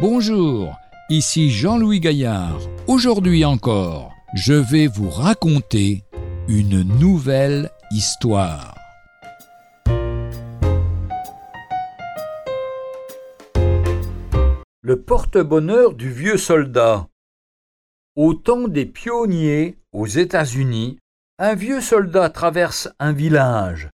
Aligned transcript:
Bonjour, 0.00 0.78
ici 1.10 1.50
Jean-Louis 1.50 2.00
Gaillard. 2.00 2.58
Aujourd'hui 2.86 3.44
encore, 3.44 4.14
je 4.32 4.54
vais 4.54 4.86
vous 4.86 5.10
raconter 5.10 6.04
une 6.48 6.84
nouvelle 6.98 7.68
histoire. 7.90 8.74
Le 14.80 15.02
porte-bonheur 15.02 15.92
du 15.92 16.10
vieux 16.10 16.38
soldat. 16.38 17.06
Au 18.16 18.32
temps 18.32 18.68
des 18.68 18.86
pionniers 18.86 19.76
aux 19.92 20.06
États-Unis, 20.06 20.98
un 21.38 21.54
vieux 21.54 21.82
soldat 21.82 22.30
traverse 22.30 22.88
un 23.00 23.12
village. 23.12 23.90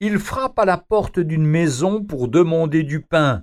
Il 0.00 0.18
frappe 0.18 0.58
à 0.58 0.66
la 0.66 0.76
porte 0.76 1.18
d'une 1.18 1.46
maison 1.46 2.04
pour 2.04 2.28
demander 2.28 2.82
du 2.82 3.00
pain. 3.00 3.42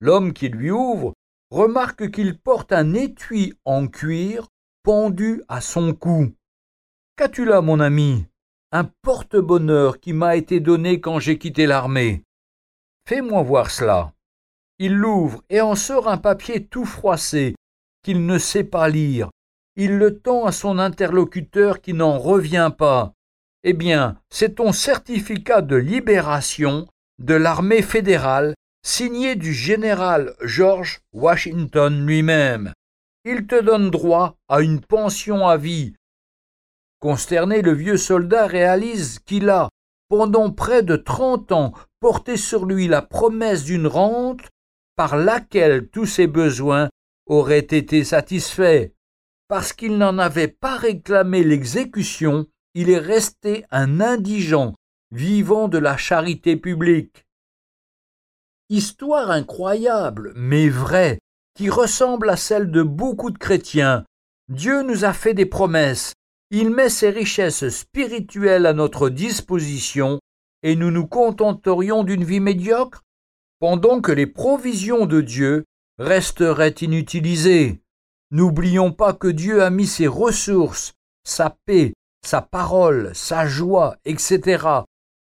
L'homme 0.00 0.32
qui 0.32 0.48
lui 0.48 0.70
ouvre 0.70 1.12
remarque 1.56 2.10
qu'il 2.10 2.38
porte 2.38 2.70
un 2.72 2.92
étui 2.92 3.54
en 3.64 3.86
cuir 3.86 4.48
pendu 4.82 5.42
à 5.48 5.62
son 5.62 5.94
cou. 5.94 6.34
Qu'as-tu 7.16 7.46
là, 7.46 7.62
mon 7.62 7.80
ami? 7.80 8.26
Un 8.72 8.84
porte-bonheur 8.84 9.98
qui 9.98 10.12
m'a 10.12 10.36
été 10.36 10.60
donné 10.60 11.00
quand 11.00 11.18
j'ai 11.18 11.38
quitté 11.38 11.64
l'armée. 11.66 12.24
Fais-moi 13.08 13.42
voir 13.42 13.70
cela. 13.70 14.12
Il 14.78 14.94
l'ouvre 14.94 15.42
et 15.48 15.62
en 15.62 15.76
sort 15.76 16.08
un 16.08 16.18
papier 16.18 16.66
tout 16.66 16.84
froissé 16.84 17.54
qu'il 18.02 18.26
ne 18.26 18.36
sait 18.36 18.64
pas 18.64 18.90
lire. 18.90 19.30
Il 19.76 19.96
le 19.96 20.18
tend 20.18 20.44
à 20.44 20.52
son 20.52 20.78
interlocuteur 20.78 21.80
qui 21.80 21.94
n'en 21.94 22.18
revient 22.18 22.70
pas. 22.76 23.14
Eh 23.64 23.72
bien, 23.72 24.20
c'est 24.28 24.56
ton 24.56 24.72
certificat 24.72 25.62
de 25.62 25.76
libération 25.76 26.86
de 27.18 27.34
l'armée 27.34 27.80
fédérale 27.82 28.54
signé 28.86 29.34
du 29.34 29.52
général 29.52 30.36
George 30.42 31.00
Washington 31.12 32.06
lui-même. 32.06 32.72
Il 33.24 33.48
te 33.48 33.60
donne 33.60 33.90
droit 33.90 34.36
à 34.48 34.60
une 34.60 34.80
pension 34.80 35.48
à 35.48 35.56
vie. 35.56 35.94
Consterné, 37.00 37.62
le 37.62 37.72
vieux 37.72 37.96
soldat 37.96 38.46
réalise 38.46 39.18
qu'il 39.18 39.50
a, 39.50 39.70
pendant 40.08 40.52
près 40.52 40.84
de 40.84 40.94
trente 40.94 41.50
ans, 41.50 41.72
porté 41.98 42.36
sur 42.36 42.64
lui 42.64 42.86
la 42.86 43.02
promesse 43.02 43.64
d'une 43.64 43.88
rente 43.88 44.48
par 44.94 45.16
laquelle 45.16 45.88
tous 45.88 46.06
ses 46.06 46.28
besoins 46.28 46.88
auraient 47.26 47.58
été 47.58 48.04
satisfaits. 48.04 48.92
Parce 49.48 49.72
qu'il 49.72 49.98
n'en 49.98 50.16
avait 50.16 50.46
pas 50.46 50.76
réclamé 50.76 51.42
l'exécution, 51.42 52.46
il 52.74 52.88
est 52.90 52.98
resté 52.98 53.64
un 53.72 54.00
indigent, 54.00 54.74
vivant 55.10 55.66
de 55.66 55.78
la 55.78 55.96
charité 55.96 56.56
publique. 56.56 57.25
Histoire 58.68 59.30
incroyable, 59.30 60.32
mais 60.34 60.68
vraie, 60.68 61.20
qui 61.54 61.70
ressemble 61.70 62.28
à 62.28 62.36
celle 62.36 62.72
de 62.72 62.82
beaucoup 62.82 63.30
de 63.30 63.38
chrétiens. 63.38 64.04
Dieu 64.48 64.82
nous 64.82 65.04
a 65.04 65.12
fait 65.12 65.34
des 65.34 65.46
promesses, 65.46 66.14
il 66.50 66.70
met 66.70 66.88
ses 66.88 67.10
richesses 67.10 67.68
spirituelles 67.68 68.66
à 68.66 68.72
notre 68.72 69.08
disposition, 69.08 70.18
et 70.64 70.74
nous 70.74 70.90
nous 70.90 71.06
contenterions 71.06 72.02
d'une 72.02 72.24
vie 72.24 72.40
médiocre, 72.40 73.02
pendant 73.60 74.00
que 74.00 74.10
les 74.10 74.26
provisions 74.26 75.06
de 75.06 75.20
Dieu 75.20 75.64
resteraient 75.98 76.74
inutilisées. 76.80 77.80
N'oublions 78.32 78.90
pas 78.90 79.12
que 79.12 79.28
Dieu 79.28 79.62
a 79.62 79.70
mis 79.70 79.86
ses 79.86 80.08
ressources, 80.08 80.94
sa 81.22 81.56
paix, 81.66 81.92
sa 82.24 82.42
parole, 82.42 83.12
sa 83.14 83.46
joie, 83.46 83.96
etc., 84.04 84.66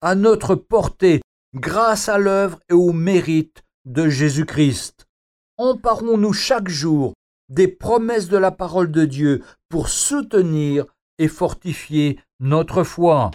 à 0.01 0.15
notre 0.15 0.55
portée 0.55 1.21
grâce 1.55 2.09
à 2.09 2.17
l'œuvre 2.17 2.59
et 2.69 2.73
au 2.73 2.93
mérite 2.93 3.63
de 3.85 4.09
Jésus-Christ. 4.09 5.07
Emparons-nous 5.57 6.33
chaque 6.33 6.69
jour 6.69 7.13
des 7.49 7.67
promesses 7.67 8.29
de 8.29 8.37
la 8.37 8.51
parole 8.51 8.91
de 8.91 9.05
Dieu 9.05 9.43
pour 9.69 9.89
soutenir 9.89 10.85
et 11.17 11.27
fortifier 11.27 12.19
notre 12.39 12.83
foi. 12.83 13.31